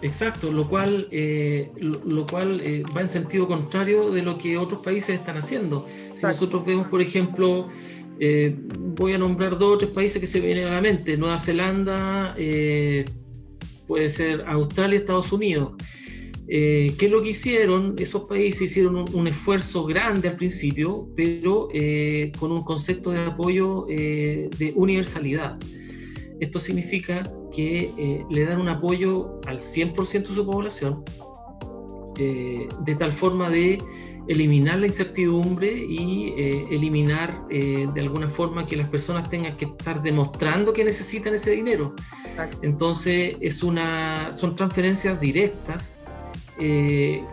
Exacto, 0.02 0.52
lo 0.52 0.68
cual, 0.68 1.08
eh, 1.12 1.72
lo, 1.78 2.26
cual 2.26 2.60
eh, 2.62 2.84
va 2.96 3.02
en 3.02 3.08
sentido 3.08 3.48
contrario 3.48 4.10
de 4.10 4.24
lo 4.24 4.38
que 4.38 4.58
otros 4.58 4.82
países 4.82 5.20
están 5.20 5.38
haciendo. 5.38 5.86
Si 6.16 6.24
nosotros 6.24 6.66
vemos, 6.66 6.88
por 6.88 7.02
ejemplo, 7.02 7.68
eh, 8.20 8.56
voy 8.80 9.14
a 9.14 9.20
nombrar 9.20 9.58
dos 9.60 9.76
o 9.76 9.78
tres 9.78 9.92
países 9.92 10.20
que 10.20 10.26
se 10.26 10.40
vienen 10.40 10.68
a 10.68 10.72
la 10.72 10.82
mente, 10.82 11.18
Nueva 11.18 11.38
Zelanda, 11.38 12.36
puede 13.92 14.10
ser 14.10 14.44
Australia, 14.48 15.00
Estados 15.00 15.32
Unidos. 15.32 15.74
¿Qué 16.48 16.96
es 17.00 17.10
lo 17.10 17.22
que 17.22 17.30
hicieron? 17.30 17.96
Esos 17.98 18.28
países 18.28 18.64
hicieron 18.64 18.98
un, 18.98 19.06
un 19.14 19.28
esfuerzo 19.28 19.86
grande 19.86 20.28
al 20.28 20.36
principio, 20.36 21.08
pero 21.16 21.70
con 22.38 22.52
un 22.52 22.64
concepto 22.64 23.12
de 23.12 23.20
apoyo 23.20 23.86
de 23.88 24.74
universalidad. 24.76 25.58
Esto 26.42 26.60
significa 26.60 27.24
que 27.52 27.92
eh, 27.98 28.26
le 28.30 28.46
dan 28.46 28.60
un 28.60 28.68
apoyo 28.68 29.40
al 29.46 29.60
100% 29.60 30.30
de 30.30 30.36
su 30.36 30.46
población, 30.46 31.04
eh, 32.20 32.68
de 32.84 32.96
tal 32.96 33.14
forma 33.14 33.50
de 33.50 33.78
eliminar 34.32 34.80
la 34.80 34.88
incertidumbre 34.88 35.72
y 35.72 36.34
eh, 36.38 36.68
eliminar 36.72 37.48
de 37.48 38.00
alguna 38.00 38.30
forma 38.30 38.66
que 38.66 38.76
las 38.76 38.88
personas 38.88 39.30
tengan 39.30 39.56
que 39.58 39.66
estar 39.66 40.02
demostrando 40.02 40.74
que 40.74 40.84
necesitan 40.84 41.34
ese 41.34 41.52
dinero. 41.52 41.94
Entonces 42.62 43.36
es 43.42 43.64
una, 43.64 44.34
son 44.34 44.56
transferencias 44.56 45.20
directas 45.20 45.98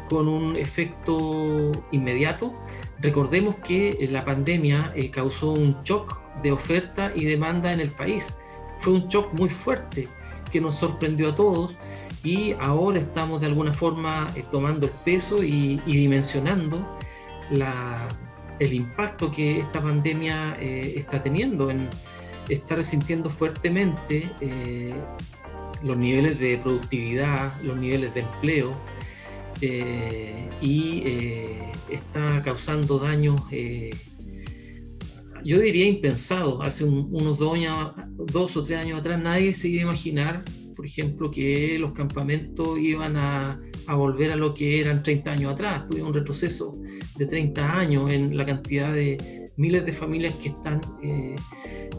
con 0.09 0.27
un 0.27 0.57
efecto 0.57 1.73
inmediato. 1.93 2.55
Recordemos 3.01 3.57
que 3.57 4.09
la 4.11 4.25
pandemia 4.25 4.95
causó 5.13 5.53
un 5.53 5.77
shock 5.83 6.21
de 6.43 6.53
oferta 6.53 7.13
y 7.15 7.25
demanda 7.27 7.73
en 7.73 7.81
el 7.81 7.91
país 7.91 8.35
fue 8.79 8.95
un 8.95 9.09
shock 9.09 9.33
muy 9.35 9.49
fuerte 9.49 10.09
que 10.51 10.61
nos 10.61 10.77
sorprendió 10.77 11.31
a 11.31 11.35
todos 11.35 11.75
y 12.25 12.55
ahora 12.61 12.99
estamos 12.99 13.41
de 13.41 13.47
alguna 13.47 13.73
forma 13.73 14.29
eh, 14.37 14.45
tomando 14.51 14.87
el 14.87 14.93
peso 15.05 15.43
y, 15.43 15.81
dimensionando 15.87 16.87
el 18.59 18.73
impacto 18.73 19.31
que 19.31 19.61
esta 19.61 19.81
pandemia 19.81 20.57
eh, 20.61 20.95
está 20.97 21.23
teniendo, 21.23 21.71
en, 21.71 21.89
está 22.49 22.77
resintiendo 22.77 23.31
fuertemente 23.31 24.31
eh, 24.41 24.93
los 25.83 25.97
niveles 25.97 26.39
de 26.41 26.59
productividad, 26.59 27.61
los 27.63 27.79
niveles 27.79 28.13
de 28.15 28.21
empleo 28.21 28.73
y 30.61 31.03
está 31.91 32.43
causando 32.45 32.99
daños 32.99 33.43
yo 35.45 35.59
diría 35.61 35.87
impensado. 35.87 36.63
Hace 36.63 36.85
unos 36.85 37.39
dos, 37.39 37.55
años, 37.55 37.93
dos 38.17 38.57
o 38.57 38.63
tres 38.63 38.81
años 38.81 39.01
atrás 39.01 39.21
nadie 39.21 39.55
se 39.55 39.69
iba 39.69 39.81
a 39.81 39.85
imaginar, 39.85 40.45
por 40.79 40.87
ejemplo, 40.87 41.29
que 41.29 41.77
los 41.77 41.91
campamentos 41.91 42.79
iban 42.79 43.17
a, 43.17 43.61
volver 43.89 44.31
a 44.31 44.37
lo 44.37 44.55
que 44.55 44.79
eran 44.79 45.03
30 45.03 45.33
años 45.33 45.53
atrás. 45.53 45.89
Tuvimos 45.89 46.11
un 46.11 46.15
retroceso 46.15 46.79
de 47.17 47.27
30 47.27 47.79
años 47.79 48.13
en 48.13 48.37
la 48.37 48.47
cantidad 48.47 48.93
de, 48.93 49.51
miles 49.57 49.85
de 49.85 49.91
familias 49.91 50.37
que 50.37 50.51
están, 50.51 50.81
eh, 51.03 51.35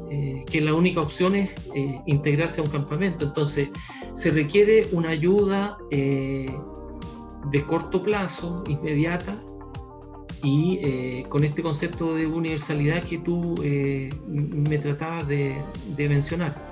eh, 0.10 0.46
que 0.50 0.62
la 0.62 0.74
única 0.74 1.02
opción 1.02 1.36
es 1.36 1.54
integrarse 2.08 2.62
a 2.62 2.64
un 2.64 2.70
campamento. 2.70 3.26
Entonces, 3.26 3.68
se 4.14 4.32
requiere 4.32 4.88
una 4.94 5.10
ayuda 5.10 5.78
de 5.92 6.48
corto 7.68 8.02
plazo, 8.02 8.64
inmediata, 8.66 9.38
y 10.42 11.24
con 11.24 11.44
este 11.44 11.62
concepto 11.62 12.16
de 12.16 12.28
universalidad 12.28 13.04
que 13.04 13.18
tú 13.18 13.56
me 14.26 14.78
tratabas 14.78 15.28
de 15.28 15.58
mencionar. 15.98 16.69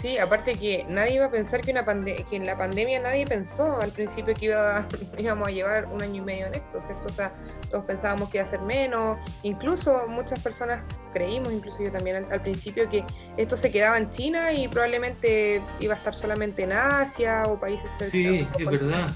Sí, 0.00 0.16
aparte 0.16 0.54
que 0.54 0.86
nadie 0.88 1.16
iba 1.16 1.26
a 1.26 1.30
pensar 1.30 1.60
que, 1.60 1.72
una 1.72 1.84
que 1.84 2.36
en 2.36 2.46
la 2.46 2.56
pandemia 2.56 3.00
nadie 3.00 3.26
pensó 3.26 3.80
al 3.82 3.90
principio 3.90 4.32
que 4.34 4.46
iba 4.46 4.88
íbamos 5.18 5.48
a 5.48 5.50
llevar 5.50 5.86
un 5.86 6.02
año 6.02 6.22
y 6.22 6.24
medio 6.24 6.46
en 6.46 6.54
esto, 6.54 6.80
¿cierto? 6.80 7.08
O 7.08 7.12
sea, 7.12 7.34
todos 7.70 7.84
pensábamos 7.84 8.30
que 8.30 8.38
iba 8.38 8.44
a 8.44 8.46
ser 8.46 8.62
menos, 8.62 9.18
incluso 9.42 10.06
muchas 10.08 10.40
personas 10.40 10.82
creímos, 11.12 11.52
incluso 11.52 11.82
yo 11.82 11.92
también 11.92 12.24
al, 12.30 12.40
principio, 12.40 12.88
que 12.88 13.04
esto 13.36 13.58
se 13.58 13.70
quedaba 13.70 13.98
en 13.98 14.10
China 14.10 14.52
y 14.52 14.68
probablemente 14.68 15.60
iba 15.80 15.92
a 15.92 15.96
estar 15.98 16.14
solamente 16.14 16.62
en 16.62 16.72
Asia 16.72 17.42
o 17.46 17.60
países 17.60 17.90
Sí, 18.00 18.48
es 18.58 18.66
verdad. 18.66 19.10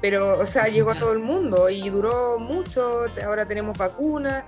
Pero, 0.00 0.38
o 0.38 0.46
sea, 0.46 0.68
llegó 0.68 0.92
a 0.92 0.98
todo 0.98 1.12
el 1.12 1.18
mundo 1.18 1.68
y 1.68 1.90
duró 1.90 2.38
mucho, 2.38 3.06
ahora 3.26 3.46
tenemos 3.46 3.76
vacunas, 3.76 4.44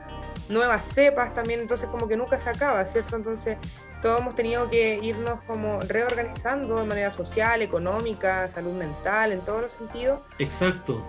nuevas 0.49 0.85
cepas 0.85 1.35
también, 1.35 1.61
entonces 1.61 1.89
como 1.89 2.07
que 2.07 2.17
nunca 2.17 2.39
se 2.39 2.49
acaba, 2.51 2.85
¿cierto? 2.87 3.17
Entonces 3.17 3.59
todos 4.03 4.21
hemos 4.21 4.35
tenido 4.35 4.69
que 4.69 4.99
irnos 5.01 5.41
como 5.47 5.81
reorganizando 5.81 6.81
de 6.81 6.87
manera 6.87 7.11
social, 7.13 7.63
económica, 7.63 8.49
salud 8.49 8.73
mental, 8.73 9.33
en 9.33 9.41
todos 9.41 9.63
los 9.63 9.73
sentidos. 9.73 10.21
Exacto. 10.39 11.03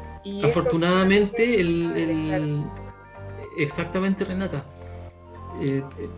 Afortunadamente, 0.44 1.60
el, 1.60 2.64
exactamente 3.58 4.24
Renata, 4.24 4.64
eh, 5.62 5.84
eh, 6.00 6.10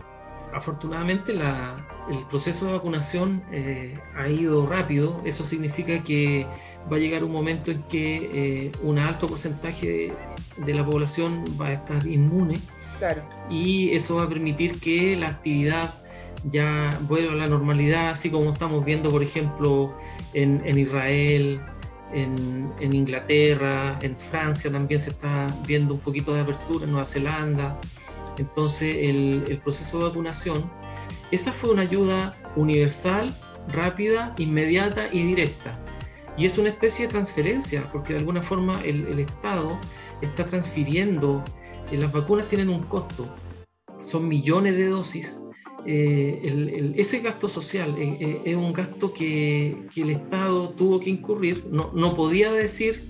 afortunadamente 0.52 1.32
el 1.32 2.26
proceso 2.30 2.66
de 2.66 2.72
vacunación 2.74 3.42
eh, 3.50 3.98
ha 4.16 4.28
ido 4.28 4.66
rápido, 4.66 5.20
eso 5.24 5.44
significa 5.44 6.02
que 6.04 6.46
va 6.90 6.96
a 6.96 7.00
llegar 7.00 7.24
un 7.24 7.32
momento 7.32 7.72
en 7.72 7.82
que 7.84 8.70
un 8.82 8.98
alto 8.98 9.26
porcentaje 9.26 10.12
de, 10.58 10.74
la 10.74 10.84
población 10.84 11.44
va 11.60 11.68
a 11.68 11.72
estar 11.72 12.06
inmune 12.06 12.60
claro. 12.98 13.22
y 13.50 13.90
eso 13.90 14.16
va 14.16 14.22
a 14.22 14.28
permitir 14.28 14.78
que 14.78 15.16
la 15.16 15.28
actividad 15.28 15.92
ya 16.44 16.96
vuelva 17.02 17.32
a 17.32 17.36
la 17.36 17.46
normalidad, 17.46 18.10
así 18.10 18.30
como 18.30 18.52
estamos 18.52 18.84
viendo, 18.84 19.10
por 19.10 19.22
ejemplo, 19.22 19.90
en, 20.34 20.78
Israel, 20.78 21.60
en, 22.12 22.92
Inglaterra, 22.92 23.98
en 24.02 24.16
Francia 24.16 24.70
también 24.70 25.00
se 25.00 25.10
está 25.10 25.46
viendo 25.66 25.94
un 25.94 26.00
poquito 26.00 26.34
de 26.34 26.40
apertura, 26.40 26.84
en 26.84 26.92
Nueva 26.92 27.06
Zelanda. 27.06 27.78
Entonces, 28.38 28.96
el, 29.00 29.60
proceso 29.62 29.98
de 29.98 30.04
vacunación, 30.04 30.70
esa 31.30 31.52
fue 31.52 31.70
una 31.70 31.82
ayuda 31.82 32.36
universal, 32.54 33.34
rápida, 33.68 34.34
inmediata 34.38 35.08
y 35.12 35.22
directa. 35.22 35.80
Y 36.36 36.44
es 36.44 36.58
una 36.58 36.68
especie 36.68 37.06
de 37.06 37.12
transferencia, 37.12 37.88
porque 37.90 38.12
de 38.12 38.18
alguna 38.18 38.42
forma 38.42 38.78
el, 38.84 39.06
el 39.06 39.20
Estado 39.20 39.78
está 40.20 40.44
transfiriendo, 40.44 41.42
eh, 41.90 41.96
las 41.96 42.12
vacunas 42.12 42.46
tienen 42.48 42.68
un 42.68 42.82
costo, 42.82 43.26
son 44.00 44.28
millones 44.28 44.76
de 44.76 44.88
dosis, 44.88 45.40
eh, 45.86 46.94
ese 46.96 47.20
gasto 47.20 47.48
social 47.48 47.96
eh, 47.98 48.16
eh, 48.20 48.42
es 48.44 48.56
un 48.56 48.72
gasto 48.72 49.12
que, 49.12 49.76
el 49.96 50.10
Estado 50.10 50.70
tuvo 50.70 50.98
que 50.98 51.10
incurrir, 51.10 51.66
no, 51.70 51.92
no 51.94 52.14
podía 52.16 52.52
decir, 52.52 53.04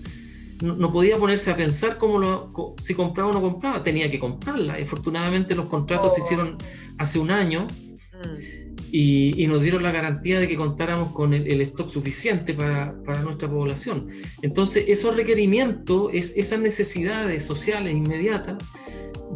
no, 0.62 0.92
podía 0.92 1.16
ponerse 1.16 1.50
a 1.50 1.56
pensar 1.56 1.96
cómo 1.98 2.18
lo, 2.18 2.74
si 2.80 2.94
compraba 2.94 3.30
o 3.30 3.32
no 3.32 3.40
compraba, 3.40 3.82
tenía 3.82 4.10
que 4.10 4.18
comprarla. 4.18 4.74
Afortunadamente 4.74 5.54
los 5.54 5.66
contratos 5.66 6.14
se 6.14 6.20
oh. 6.20 6.24
hicieron 6.24 6.58
hace 6.98 7.18
un 7.18 7.30
año 7.30 7.66
mm. 7.66 8.88
y, 8.92 9.46
nos 9.46 9.62
dieron 9.62 9.82
la 9.82 9.92
garantía 9.92 10.38
de 10.38 10.48
que 10.48 10.56
contáramos 10.56 11.12
con 11.12 11.32
el, 11.32 11.60
stock 11.62 11.88
suficiente 11.88 12.52
para, 12.52 12.94
para, 13.04 13.22
nuestra 13.22 13.48
población. 13.48 14.08
Entonces 14.42 14.84
esos 14.88 15.16
requerimientos, 15.16 16.10
es, 16.12 16.36
esas 16.36 16.60
necesidades 16.60 17.44
sociales 17.44 17.94
inmediatas 17.94 18.62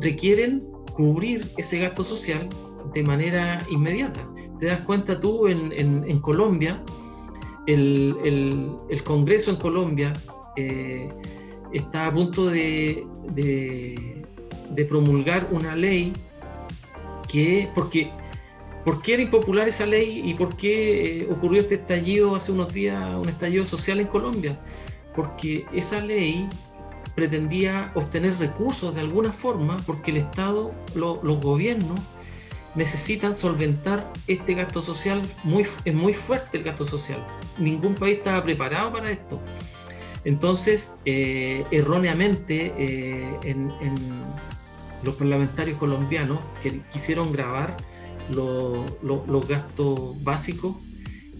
requieren 0.00 0.60
cubrir 0.92 1.46
ese 1.56 1.78
gasto 1.78 2.04
social 2.04 2.48
de 2.92 3.02
manera 3.02 3.58
inmediata. 3.70 4.26
Te 4.58 4.66
das 4.66 4.80
cuenta 4.80 5.18
tú 5.18 5.46
en, 5.48 6.20
Colombia, 6.20 6.82
el, 7.66 8.76
Congreso 9.04 9.50
en 9.50 9.56
Colombia 9.56 10.12
eh, 10.56 11.08
está 11.72 12.06
a 12.06 12.14
punto 12.14 12.46
de, 12.46 13.06
de, 13.32 14.84
promulgar 14.88 15.46
una 15.50 15.76
ley 15.76 16.12
que, 17.28 17.68
porque, 17.74 18.10
¿por 18.84 19.02
qué 19.02 19.14
era 19.14 19.22
impopular 19.22 19.68
esa 19.68 19.86
ley 19.86 20.22
y 20.24 20.34
por 20.34 20.56
qué 20.56 21.20
eh, 21.20 21.28
ocurrió 21.30 21.60
este 21.60 21.76
estallido 21.76 22.34
hace 22.34 22.50
unos 22.50 22.72
días, 22.72 23.14
un 23.14 23.28
estallido 23.28 23.64
social 23.64 24.00
en 24.00 24.06
Colombia? 24.06 24.58
Porque 25.14 25.66
esa 25.72 26.00
ley 26.00 26.48
pretendía 27.14 27.92
obtener 27.94 28.38
recursos 28.38 28.94
de 28.94 29.00
alguna 29.00 29.32
forma 29.32 29.76
porque 29.86 30.10
el 30.10 30.18
Estado, 30.18 30.72
los 30.94 31.40
gobiernos, 31.40 32.00
necesitan 32.74 33.34
solventar 33.34 34.12
este 34.26 34.54
gasto 34.54 34.82
social, 34.82 35.22
muy, 35.44 35.66
es 35.84 35.94
muy 35.94 36.12
fuerte 36.12 36.58
el 36.58 36.64
gasto 36.64 36.86
social. 36.86 37.24
Ningún 37.58 37.94
país 37.94 38.18
estaba 38.18 38.42
preparado 38.42 38.92
para 38.92 39.10
esto. 39.10 39.40
Entonces, 40.24 40.94
eh, 41.04 41.64
erróneamente, 41.70 42.72
eh, 42.76 43.54
los 45.02 45.14
parlamentarios 45.14 45.78
colombianos 45.78 46.38
que 46.60 46.80
quisieron 46.90 47.32
grabar 47.32 47.76
los 48.30 49.48
gastos 49.48 50.22
básicos 50.22 50.76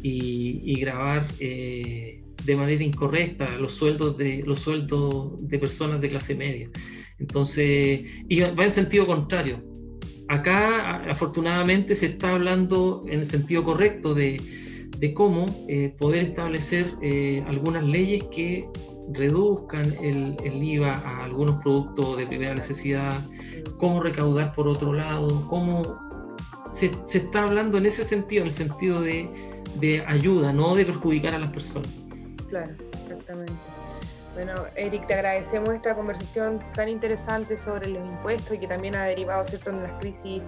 y, 0.03 0.81
grabar 0.81 1.27
eh, 1.41 2.23
de 2.45 2.57
manera 2.57 2.83
incorrecta 2.83 3.47
los 3.59 3.75
sueldos 3.75 4.17
de 4.17 4.43
los 4.47 4.61
sueldos 4.61 5.47
de 5.47 5.59
personas 5.59 6.01
de 6.01 6.09
clase 6.09 6.35
media. 6.35 6.71
Entonces, 7.19 8.01
y 8.29 8.41
va 8.41 8.65
en 8.65 8.73
sentido 8.73 9.07
contrario 9.07 9.70
acá 10.31 11.03
afortunadamente 11.11 11.95
se 11.95 12.07
está 12.07 12.33
hablando 12.33 13.03
en 13.07 13.21
el 13.21 13.27
sentido 13.27 13.65
correcto 13.65 14.15
de, 14.15 14.41
cómo 15.15 15.47
eh, 15.67 15.95
poder 15.99 16.23
establecer 16.23 16.95
eh, 17.03 17.43
algunas 17.49 17.83
leyes 17.85 18.23
que 18.25 18.69
reduzcan 19.13 19.93
el, 20.03 20.37
IVA 20.63 20.93
a 20.93 21.25
algunos 21.25 21.57
productos 21.63 22.17
de 22.19 22.27
primera 22.27 22.55
necesidad, 22.55 23.13
cómo 23.79 24.01
recaudar 24.01 24.53
por 24.55 24.69
otro 24.69 24.93
lado, 24.93 25.47
cómo 25.49 25.99
se, 26.71 26.93
está 27.13 27.45
hablando 27.45 27.79
en 27.79 27.87
ese 27.87 28.05
sentido, 28.05 28.43
en 28.43 28.49
el 28.49 28.55
sentido 28.55 29.01
de, 29.01 29.29
de 29.81 30.05
ayuda, 30.07 30.53
no 30.53 30.77
de 30.77 30.85
perjudicar 30.85 31.35
a 31.35 31.39
las 31.39 31.51
personas. 31.51 31.91
Claro, 32.49 32.73
exactamente. 33.03 33.53
Bueno, 34.35 34.55
Eric, 34.77 35.07
te 35.07 35.15
agradecemos 35.15 35.71
esta 35.71 35.95
conversación 35.95 36.63
tan 36.73 36.89
interesante 36.89 37.57
sobre 37.57 37.89
los 37.89 38.03
impuestos 38.05 38.55
y 38.55 38.59
que 38.59 38.67
también 38.67 38.95
ha 38.95 39.05
derivado, 39.05 39.45
¿cierto?, 39.45 39.71
en 39.71 39.83
las 39.83 39.93
crisis 39.95 40.43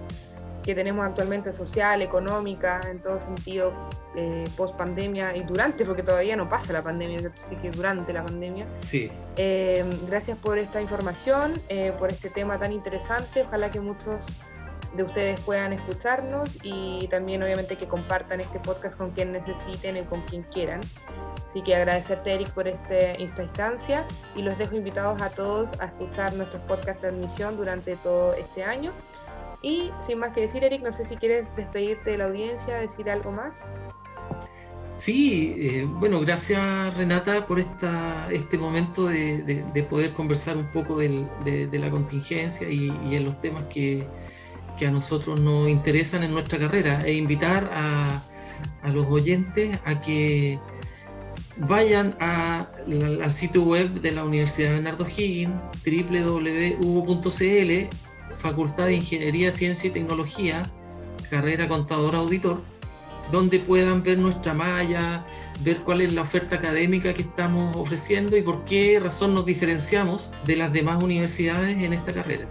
que 0.63 0.73
tenemos 0.73 1.05
actualmente 1.05 1.51
social, 1.51 2.01
económica, 2.01 2.79
en 2.89 2.99
todo 2.99 3.19
sentido, 3.19 3.73
eh, 4.15 4.45
post 4.55 4.75
pandemia 4.75 5.35
y 5.35 5.43
durante, 5.43 5.85
porque 5.85 6.03
todavía 6.03 6.35
no 6.37 6.49
pasa 6.49 6.71
la 6.71 6.81
pandemia, 6.81 7.19
¿cierto? 7.19 7.41
Así 7.45 7.55
que 7.57 7.69
durante 7.69 8.13
la 8.13 8.23
pandemia. 8.23 8.65
Sí. 8.77 9.11
Eh, 9.35 9.83
gracias 10.07 10.37
por 10.37 10.57
esta 10.57 10.81
información, 10.81 11.61
eh, 11.67 11.93
por 11.99 12.11
este 12.11 12.29
tema 12.29 12.57
tan 12.57 12.71
interesante. 12.71 13.43
Ojalá 13.43 13.69
que 13.69 13.81
muchos 13.81 14.25
de 14.95 15.03
ustedes 15.03 15.39
puedan 15.41 15.73
escucharnos 15.73 16.59
y 16.63 17.07
también 17.07 17.41
obviamente 17.43 17.77
que 17.77 17.87
compartan 17.87 18.41
este 18.41 18.59
podcast 18.59 18.97
con 18.97 19.11
quien 19.11 19.31
necesiten 19.31 19.97
y 19.97 20.03
con 20.03 20.21
quien 20.23 20.43
quieran. 20.43 20.81
Así 21.45 21.61
que 21.61 21.75
agradecerte, 21.75 22.33
Eric, 22.33 22.49
por 22.51 22.67
este, 22.67 23.23
esta 23.23 23.43
instancia 23.43 24.05
y 24.35 24.41
los 24.41 24.57
dejo 24.57 24.75
invitados 24.75 25.21
a 25.21 25.29
todos 25.29 25.79
a 25.79 25.85
escuchar 25.85 26.33
nuestros 26.33 26.61
podcasts 26.63 27.01
de 27.01 27.09
admisión 27.09 27.57
durante 27.57 27.95
todo 27.97 28.33
este 28.33 28.63
año. 28.63 28.91
Y 29.61 29.91
sin 29.99 30.19
más 30.19 30.31
que 30.31 30.41
decir, 30.41 30.63
Eric, 30.63 30.83
no 30.83 30.91
sé 30.91 31.03
si 31.03 31.15
quieres 31.15 31.45
despedirte 31.55 32.11
de 32.11 32.17
la 32.17 32.25
audiencia, 32.25 32.75
decir 32.75 33.09
algo 33.09 33.31
más. 33.31 33.63
Sí, 34.95 35.55
eh, 35.57 35.87
bueno, 35.87 36.19
gracias 36.21 36.95
Renata 36.95 37.47
por 37.47 37.59
esta, 37.59 38.27
este 38.31 38.57
momento 38.57 39.05
de, 39.05 39.65
poder 39.89 40.13
conversar 40.13 40.55
un 40.55 40.71
poco 40.71 40.97
de, 40.97 41.69
la 41.71 41.89
contingencia 41.89 42.69
y, 42.69 42.89
en 42.89 43.25
los 43.25 43.39
temas 43.39 43.63
que, 43.69 44.07
a 44.81 44.91
nosotros 44.91 45.39
nos 45.39 45.69
interesan 45.69 46.23
en 46.23 46.33
nuestra 46.33 46.59
carrera 46.59 46.99
e 47.05 47.13
invitar 47.13 47.69
a, 47.73 48.21
los 48.91 49.07
oyentes 49.07 49.79
a 49.85 49.99
que 49.99 50.59
vayan 51.57 52.15
al 52.19 53.31
sitio 53.31 53.63
web 53.63 54.01
de 54.01 54.11
la 54.11 54.25
Universidad 54.25 54.71
Bernardo 54.71 55.05
Higgins, 55.05 55.55
www.uvo.cl, 55.85 57.71
Facultad 58.31 58.85
de 58.87 58.95
Ingeniería, 58.95 59.51
Ciencia 59.51 59.89
y 59.89 59.91
Tecnología, 59.93 60.63
carrera 61.29 61.67
contador 61.67 62.15
auditor, 62.15 62.61
donde 63.31 63.59
puedan 63.59 64.03
ver 64.03 64.17
nuestra 64.17 64.53
malla, 64.53 65.25
ver 65.61 65.79
cuál 65.81 66.01
es 66.01 66.13
la 66.13 66.23
oferta 66.23 66.55
académica 66.55 67.13
que 67.13 67.21
estamos 67.21 67.75
ofreciendo 67.75 68.35
y 68.35 68.41
por 68.41 68.65
qué 68.65 68.99
razón 69.01 69.33
nos 69.33 69.45
diferenciamos 69.45 70.31
de 70.45 70.57
las 70.57 70.73
demás 70.73 71.01
universidades 71.01 71.81
en 71.81 71.93
esta 71.93 72.11
carrera. 72.11 72.47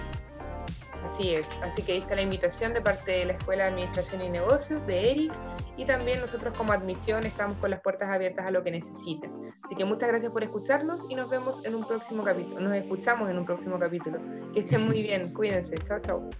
Así 1.12 1.34
es, 1.34 1.50
así 1.62 1.82
que 1.82 1.92
ahí 1.92 1.98
está 1.98 2.14
la 2.16 2.22
invitación 2.22 2.72
de 2.72 2.80
parte 2.80 3.12
de 3.12 3.26
la 3.26 3.32
Escuela 3.34 3.64
de 3.64 3.70
Administración 3.70 4.22
y 4.22 4.30
Negocios, 4.30 4.86
de 4.86 5.10
Eric, 5.10 5.32
y 5.76 5.84
también 5.84 6.20
nosotros 6.20 6.56
como 6.56 6.72
admisión 6.72 7.26
estamos 7.26 7.58
con 7.58 7.70
las 7.70 7.82
puertas 7.82 8.08
abiertas 8.08 8.46
a 8.46 8.50
lo 8.50 8.64
que 8.64 8.70
necesiten. 8.70 9.30
Así 9.62 9.76
que 9.76 9.84
muchas 9.84 10.08
gracias 10.08 10.32
por 10.32 10.42
escucharnos 10.42 11.04
y 11.10 11.14
nos 11.14 11.28
vemos 11.28 11.60
en 11.66 11.74
un 11.74 11.86
próximo 11.86 12.24
capítulo, 12.24 12.60
nos 12.60 12.74
escuchamos 12.74 13.28
en 13.28 13.36
un 13.36 13.44
próximo 13.44 13.78
capítulo. 13.78 14.20
Que 14.54 14.60
estén 14.60 14.86
muy 14.86 15.02
bien, 15.02 15.34
cuídense, 15.34 15.76
chao, 15.86 16.00
chao. 16.00 16.30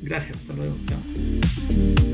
Gracias, 0.00 0.38
hasta 0.38 0.54
luego, 0.54 0.76
chao. 0.86 2.11